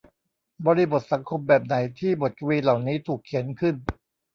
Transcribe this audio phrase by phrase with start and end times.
[0.65, 3.75] บริบทสังคมแบบไหนที่บทกวีเหล่านี้ถูกเขียนขึ้น